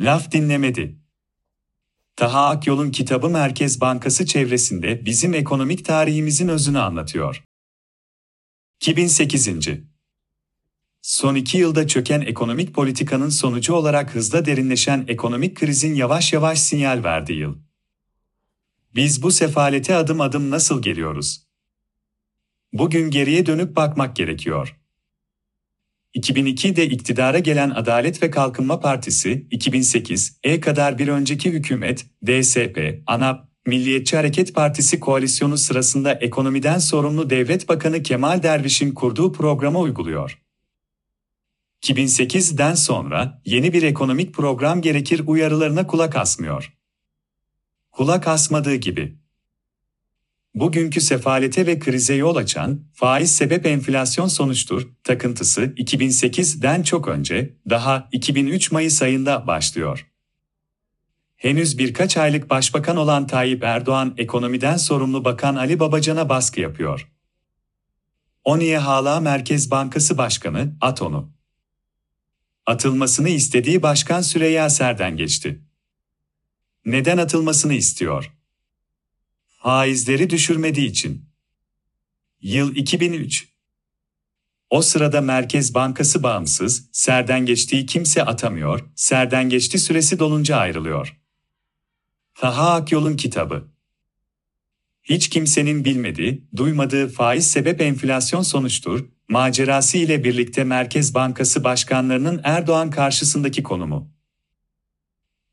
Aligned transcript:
Laf 0.00 0.32
dinlemedi. 0.32 0.98
Taha 2.16 2.48
Akyol'un 2.48 2.90
kitabı 2.90 3.28
Merkez 3.28 3.80
Bankası 3.80 4.26
çevresinde 4.26 5.06
bizim 5.06 5.34
ekonomik 5.34 5.84
tarihimizin 5.84 6.48
özünü 6.48 6.78
anlatıyor. 6.78 7.44
2008. 8.76 9.48
Son 11.02 11.34
iki 11.34 11.58
yılda 11.58 11.86
çöken 11.86 12.20
ekonomik 12.20 12.74
politikanın 12.74 13.28
sonucu 13.28 13.74
olarak 13.74 14.14
hızla 14.14 14.44
derinleşen 14.44 15.04
ekonomik 15.08 15.56
krizin 15.56 15.94
yavaş 15.94 16.32
yavaş 16.32 16.58
sinyal 16.58 17.04
verdiği 17.04 17.38
yıl. 17.38 17.56
Biz 18.94 19.22
bu 19.22 19.30
sefalete 19.30 19.94
adım 19.94 20.20
adım 20.20 20.50
nasıl 20.50 20.82
geliyoruz? 20.82 21.46
Bugün 22.72 23.10
geriye 23.10 23.46
dönüp 23.46 23.76
bakmak 23.76 24.16
gerekiyor. 24.16 24.81
2002'de 26.14 26.86
iktidara 26.86 27.38
gelen 27.38 27.70
Adalet 27.70 28.22
ve 28.22 28.30
Kalkınma 28.30 28.80
Partisi, 28.80 29.46
2008'e 29.50 30.60
kadar 30.60 30.98
bir 30.98 31.08
önceki 31.08 31.52
hükümet, 31.52 32.06
DSP, 32.26 33.02
ANAP, 33.06 33.52
Milliyetçi 33.66 34.16
Hareket 34.16 34.54
Partisi 34.54 35.00
koalisyonu 35.00 35.58
sırasında 35.58 36.12
ekonomiden 36.12 36.78
sorumlu 36.78 37.30
Devlet 37.30 37.68
Bakanı 37.68 38.02
Kemal 38.02 38.42
Derviş'in 38.42 38.94
kurduğu 38.94 39.32
programa 39.32 39.80
uyguluyor. 39.80 40.38
2008'den 41.82 42.74
sonra 42.74 43.42
yeni 43.44 43.72
bir 43.72 43.82
ekonomik 43.82 44.34
program 44.34 44.80
gerekir 44.80 45.22
uyarılarına 45.26 45.86
kulak 45.86 46.16
asmıyor. 46.16 46.72
Kulak 47.90 48.28
asmadığı 48.28 48.74
gibi 48.74 49.21
Bugünkü 50.54 51.00
sefalete 51.00 51.66
ve 51.66 51.78
krize 51.78 52.14
yol 52.14 52.36
açan, 52.36 52.84
faiz 52.92 53.36
sebep 53.36 53.66
enflasyon 53.66 54.26
sonuçtur, 54.26 54.88
takıntısı 55.04 55.62
2008'den 55.62 56.82
çok 56.82 57.08
önce, 57.08 57.56
daha 57.70 58.08
2003 58.12 58.72
Mayıs 58.72 59.02
ayında 59.02 59.46
başlıyor. 59.46 60.06
Henüz 61.36 61.78
birkaç 61.78 62.16
aylık 62.16 62.50
başbakan 62.50 62.96
olan 62.96 63.26
Tayyip 63.26 63.64
Erdoğan 63.64 64.14
ekonomiden 64.18 64.76
sorumlu 64.76 65.24
Bakan 65.24 65.56
Ali 65.56 65.80
Babacan'a 65.80 66.28
baskı 66.28 66.60
yapıyor. 66.60 67.08
O 68.44 68.58
niye 68.58 68.78
hala 68.78 69.20
Merkez 69.20 69.70
Bankası 69.70 70.18
Başkanı, 70.18 70.76
at 70.80 71.02
onu. 71.02 71.32
Atılmasını 72.66 73.28
istediği 73.28 73.82
Başkan 73.82 74.20
Süreyya 74.20 74.70
Ser'den 74.70 75.16
geçti. 75.16 75.62
Neden 76.84 77.18
atılmasını 77.18 77.74
istiyor? 77.74 78.32
Faizleri 79.62 80.30
düşürmediği 80.30 80.90
için. 80.90 81.28
Yıl 82.40 82.76
2003. 82.76 83.48
O 84.70 84.82
sırada 84.82 85.20
Merkez 85.20 85.74
Bankası 85.74 86.22
bağımsız, 86.22 86.88
serden 86.92 87.46
geçtiği 87.46 87.86
kimse 87.86 88.24
atamıyor, 88.24 88.90
serden 88.96 89.48
geçti 89.48 89.78
süresi 89.78 90.18
dolunca 90.18 90.56
ayrılıyor. 90.56 91.20
Taha 92.34 92.74
Akyol'un 92.74 93.16
kitabı. 93.16 93.72
Hiç 95.02 95.28
kimsenin 95.28 95.84
bilmediği, 95.84 96.48
duymadığı 96.56 97.08
faiz 97.08 97.50
sebep 97.50 97.80
enflasyon 97.80 98.42
sonuçtur, 98.42 99.08
macerası 99.28 99.98
ile 99.98 100.24
birlikte 100.24 100.64
Merkez 100.64 101.14
Bankası 101.14 101.64
başkanlarının 101.64 102.40
Erdoğan 102.44 102.90
karşısındaki 102.90 103.62
konumu. 103.62 104.12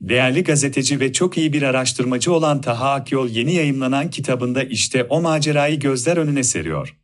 Değerli 0.00 0.44
gazeteci 0.44 1.00
ve 1.00 1.12
çok 1.12 1.38
iyi 1.38 1.52
bir 1.52 1.62
araştırmacı 1.62 2.32
olan 2.32 2.60
Taha 2.60 2.92
Akyol 2.92 3.28
yeni 3.28 3.54
yayımlanan 3.54 4.10
kitabında 4.10 4.62
işte 4.62 5.04
o 5.04 5.20
macerayı 5.20 5.80
gözler 5.80 6.16
önüne 6.16 6.42
seriyor. 6.42 6.96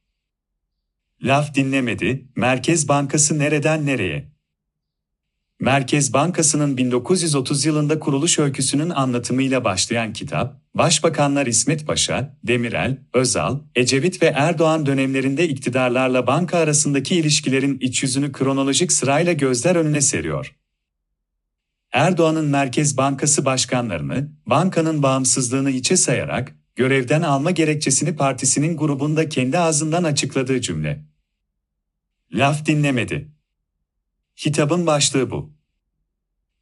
Laf 1.23 1.55
dinlemedi, 1.55 2.27
Merkez 2.37 2.89
Bankası 2.89 3.39
nereden 3.39 3.87
nereye? 3.87 4.37
Merkez 5.61 6.13
Bankası'nın 6.13 6.77
1930 6.77 7.65
yılında 7.65 7.99
kuruluş 7.99 8.39
öyküsünün 8.39 8.91
anlatımıyla 8.91 9.65
başlayan 9.65 10.13
kitap, 10.13 10.61
Başbakanlar 10.75 11.47
İsmet 11.47 11.87
Paşa, 11.87 12.37
Demirel, 12.45 12.99
Özal, 13.15 13.59
Ecevit 13.75 14.23
ve 14.23 14.27
Erdoğan 14.27 14.87
dönemlerinde 14.87 15.49
iktidarlarla 15.49 16.27
banka 16.27 16.59
arasındaki 16.59 17.17
ilişkilerin 17.17 17.79
iç 17.81 18.03
yüzünü 18.03 18.33
kronolojik 18.33 18.93
sırayla 18.93 19.33
gözler 19.33 19.77
önüne 19.77 20.01
seriyor. 20.01 20.55
Erdoğan'ın 21.93 22.47
Merkez 22.47 22.97
Bankası 22.97 23.45
başkanlarını, 23.45 24.33
bankanın 24.47 25.03
bağımsızlığını 25.03 25.71
içe 25.71 25.97
sayarak, 25.97 26.57
görevden 26.75 27.23
alma 27.23 27.51
gerekçesini 27.51 28.17
partisinin 28.17 28.77
grubunda 28.77 29.29
kendi 29.29 29.59
ağzından 29.59 30.05
açıkladığı 30.05 30.61
cümle. 30.61 31.05
Laf 32.33 32.67
dinlemedi. 32.67 33.31
Kitabın 34.37 34.87
başlığı 34.87 35.31
bu. 35.31 35.57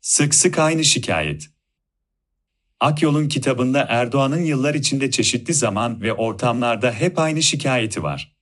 Sık 0.00 0.34
sık 0.34 0.58
aynı 0.58 0.84
şikayet. 0.84 1.46
Akyol'un 2.80 3.28
kitabında 3.28 3.86
Erdoğan'ın 3.88 4.42
yıllar 4.42 4.74
içinde 4.74 5.10
çeşitli 5.10 5.54
zaman 5.54 6.00
ve 6.00 6.12
ortamlarda 6.12 6.92
hep 6.92 7.18
aynı 7.18 7.42
şikayeti 7.42 8.02
var. 8.02 8.36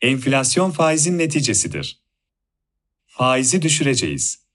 Enflasyon 0.00 0.70
faizin 0.70 1.18
neticesidir. 1.18 2.02
Faizi 3.06 3.62
düşüreceğiz. 3.62 4.47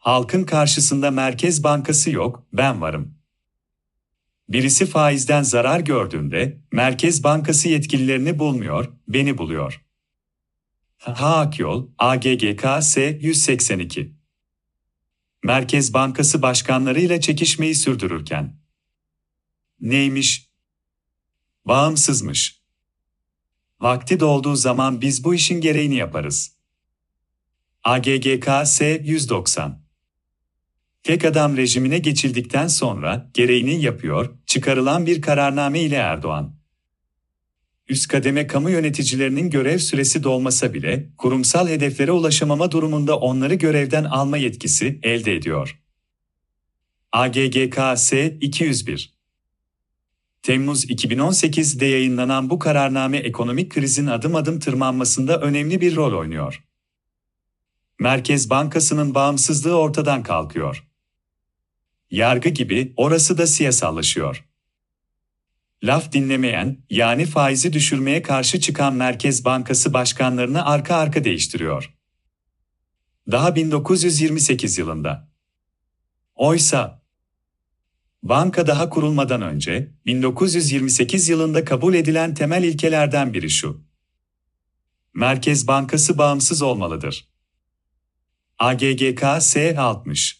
Halkın 0.00 0.44
karşısında 0.44 1.10
Merkez 1.10 1.64
Bankası 1.64 2.10
yok, 2.10 2.46
ben 2.52 2.80
varım. 2.80 3.14
Birisi 4.48 4.86
faizden 4.86 5.42
zarar 5.42 5.80
gördüğünde 5.80 6.60
Merkez 6.72 7.24
Bankası 7.24 7.68
yetkililerini 7.68 8.38
bulmuyor, 8.38 8.92
beni 9.08 9.38
buluyor. 9.38 9.84
Haakyol, 10.98 11.88
AGGKS 11.98 12.96
182 12.96 14.14
Merkez 15.44 15.94
Bankası 15.94 16.42
başkanlarıyla 16.42 17.20
çekişmeyi 17.20 17.74
sürdürürken. 17.74 18.56
Neymiş? 19.80 20.50
Bağımsızmış. 21.64 22.62
Vakti 23.80 24.20
dolduğu 24.20 24.56
zaman 24.56 25.00
biz 25.00 25.24
bu 25.24 25.34
işin 25.34 25.60
gereğini 25.60 25.94
yaparız. 25.94 26.56
AGGKS 27.84 28.80
190 28.80 29.79
Tek 31.02 31.24
adam 31.24 31.56
rejimine 31.56 31.98
geçildikten 31.98 32.66
sonra 32.66 33.30
gereğini 33.34 33.82
yapıyor, 33.82 34.34
çıkarılan 34.46 35.06
bir 35.06 35.22
kararname 35.22 35.80
ile 35.80 35.96
Erdoğan. 35.96 36.54
Üst 37.88 38.08
kademe 38.08 38.46
kamu 38.46 38.70
yöneticilerinin 38.70 39.50
görev 39.50 39.78
süresi 39.78 40.24
dolmasa 40.24 40.74
bile 40.74 41.10
kurumsal 41.18 41.68
hedeflere 41.68 42.12
ulaşamama 42.12 42.70
durumunda 42.70 43.18
onları 43.18 43.54
görevden 43.54 44.04
alma 44.04 44.36
yetkisi 44.36 45.00
elde 45.02 45.36
ediyor. 45.36 45.80
AGGKS 47.12 48.12
201 48.40 49.14
Temmuz 50.42 50.84
2018'de 50.84 51.86
yayınlanan 51.86 52.50
bu 52.50 52.58
kararname 52.58 53.18
ekonomik 53.18 53.72
krizin 53.72 54.06
adım 54.06 54.34
adım 54.34 54.58
tırmanmasında 54.58 55.40
önemli 55.40 55.80
bir 55.80 55.96
rol 55.96 56.18
oynuyor. 56.18 56.64
Merkez 57.98 58.50
Bankası'nın 58.50 59.14
bağımsızlığı 59.14 59.78
ortadan 59.78 60.22
kalkıyor 60.22 60.89
yargı 62.10 62.48
gibi 62.48 62.92
orası 62.96 63.38
da 63.38 63.46
siyasallaşıyor. 63.46 64.44
Laf 65.84 66.12
dinlemeyen, 66.12 66.78
yani 66.90 67.26
faizi 67.26 67.72
düşürmeye 67.72 68.22
karşı 68.22 68.60
çıkan 68.60 68.94
Merkez 68.94 69.44
Bankası 69.44 69.92
başkanlarını 69.92 70.66
arka 70.66 70.96
arka 70.96 71.24
değiştiriyor. 71.24 71.94
Daha 73.30 73.54
1928 73.56 74.78
yılında. 74.78 75.30
Oysa 76.34 77.02
banka 78.22 78.66
daha 78.66 78.90
kurulmadan 78.90 79.42
önce 79.42 79.94
1928 80.06 81.28
yılında 81.28 81.64
kabul 81.64 81.94
edilen 81.94 82.34
temel 82.34 82.64
ilkelerden 82.64 83.34
biri 83.34 83.50
şu. 83.50 83.84
Merkez 85.14 85.66
Bankası 85.66 86.18
bağımsız 86.18 86.62
olmalıdır. 86.62 87.28
AGGK 88.58 89.24
S 89.40 89.78
60 89.78 90.39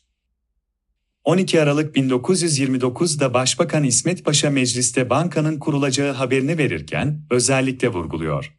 12 1.25 1.63
Aralık 1.63 1.97
1929'da 1.97 3.35
Başbakan 3.35 3.85
İsmet 3.85 4.25
Paşa 4.25 4.51
mecliste 4.51 5.11
bankanın 5.11 5.59
kurulacağı 5.59 6.13
haberini 6.13 6.59
verirken 6.59 7.27
özellikle 7.31 7.89
vurguluyor. 7.89 8.57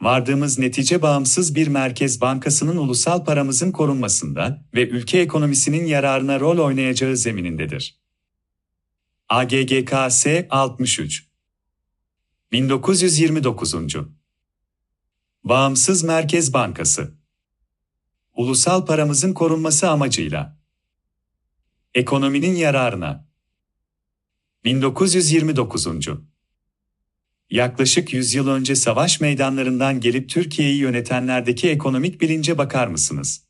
Vardığımız 0.00 0.58
netice 0.58 1.02
bağımsız 1.02 1.54
bir 1.54 1.68
merkez 1.68 2.20
bankasının 2.20 2.76
ulusal 2.76 3.24
paramızın 3.24 3.72
korunmasında 3.72 4.64
ve 4.74 4.88
ülke 4.88 5.18
ekonomisinin 5.18 5.86
yararına 5.86 6.40
rol 6.40 6.58
oynayacağı 6.58 7.16
zeminindedir. 7.16 8.00
AGGKS 9.28 10.26
63 10.50 11.26
1929. 12.52 13.74
Bağımsız 15.44 16.02
Merkez 16.02 16.52
Bankası 16.52 17.14
Ulusal 18.36 18.86
paramızın 18.86 19.32
korunması 19.32 19.90
amacıyla 19.90 20.56
Ekonominin 21.96 22.54
yararına. 22.54 23.26
1929. 24.64 25.86
Yaklaşık 27.50 28.12
100 28.12 28.34
yıl 28.34 28.48
önce 28.48 28.76
savaş 28.76 29.20
meydanlarından 29.20 30.00
gelip 30.00 30.28
Türkiye'yi 30.28 30.78
yönetenlerdeki 30.78 31.70
ekonomik 31.70 32.20
bilince 32.20 32.58
bakar 32.58 32.86
mısınız? 32.86 33.46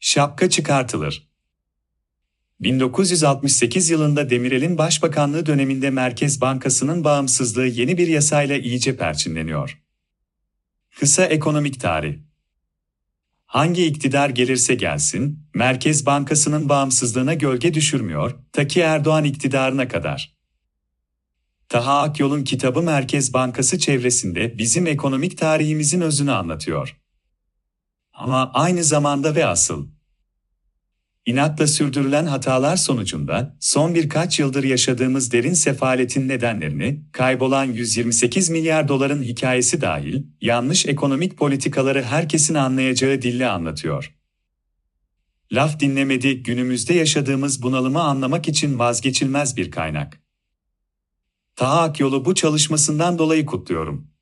Şapka 0.00 0.50
çıkartılır. 0.50 1.30
1968 2.60 3.90
yılında 3.90 4.30
Demirel'in 4.30 4.78
başbakanlığı 4.78 5.46
döneminde 5.46 5.90
Merkez 5.90 6.40
Bankası'nın 6.40 7.04
bağımsızlığı 7.04 7.66
yeni 7.66 7.98
bir 7.98 8.08
yasayla 8.08 8.56
iyice 8.56 8.96
perçinleniyor. 8.96 9.82
Kısa 10.98 11.24
ekonomik 11.24 11.80
tarih 11.80 12.25
Hangi 13.46 13.86
iktidar 13.86 14.30
gelirse 14.30 14.74
gelsin, 14.74 15.48
Merkez 15.54 16.06
Bankası'nın 16.06 16.68
bağımsızlığına 16.68 17.34
gölge 17.34 17.74
düşürmüyor, 17.74 18.34
ta 18.52 18.66
ki 18.66 18.80
Erdoğan 18.80 19.24
iktidarına 19.24 19.88
kadar. 19.88 20.36
Taha 21.68 22.02
Akyol'un 22.02 22.44
kitabı 22.44 22.82
Merkez 22.82 23.32
Bankası 23.32 23.78
çevresinde 23.78 24.58
bizim 24.58 24.86
ekonomik 24.86 25.38
tarihimizin 25.38 26.00
özünü 26.00 26.32
anlatıyor. 26.32 26.96
Ama 28.12 28.50
aynı 28.54 28.84
zamanda 28.84 29.34
ve 29.34 29.46
asıl 29.46 29.88
inatla 31.26 31.66
sürdürülen 31.66 32.26
hatalar 32.26 32.76
sonucunda 32.76 33.56
son 33.60 33.94
birkaç 33.94 34.38
yıldır 34.38 34.64
yaşadığımız 34.64 35.32
derin 35.32 35.52
sefaletin 35.52 36.28
nedenlerini, 36.28 37.02
kaybolan 37.12 37.64
128 37.64 38.50
milyar 38.50 38.88
doların 38.88 39.22
hikayesi 39.22 39.80
dahil, 39.80 40.22
yanlış 40.40 40.86
ekonomik 40.86 41.36
politikaları 41.38 42.02
herkesin 42.02 42.54
anlayacağı 42.54 43.22
dille 43.22 43.48
anlatıyor. 43.48 44.14
Laf 45.52 45.80
dinlemedi 45.80 46.42
günümüzde 46.42 46.94
yaşadığımız 46.94 47.62
bunalımı 47.62 48.02
anlamak 48.02 48.48
için 48.48 48.78
vazgeçilmez 48.78 49.56
bir 49.56 49.70
kaynak. 49.70 50.20
Taha 51.56 51.82
Akyol'u 51.82 52.24
bu 52.24 52.34
çalışmasından 52.34 53.18
dolayı 53.18 53.46
kutluyorum. 53.46 54.15